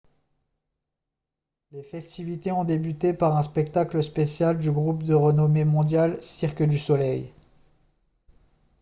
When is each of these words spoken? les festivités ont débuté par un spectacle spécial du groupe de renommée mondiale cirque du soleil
les 1.71 1.83
festivités 1.83 2.51
ont 2.51 2.63
débuté 2.63 3.13
par 3.13 3.37
un 3.37 3.43
spectacle 3.43 4.01
spécial 4.01 4.57
du 4.57 4.71
groupe 4.71 5.03
de 5.03 5.13
renommée 5.13 5.63
mondiale 5.63 6.17
cirque 6.23 6.63
du 6.63 6.79
soleil 6.79 7.31